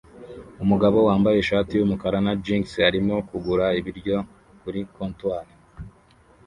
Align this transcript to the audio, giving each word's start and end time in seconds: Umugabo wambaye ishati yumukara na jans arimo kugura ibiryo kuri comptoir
Umugabo 0.63 0.97
wambaye 1.07 1.37
ishati 1.39 1.71
yumukara 1.75 2.17
na 2.25 2.33
jans 2.45 2.71
arimo 2.89 3.15
kugura 3.29 3.65
ibiryo 3.79 4.17
kuri 4.61 4.79
comptoir 4.95 5.47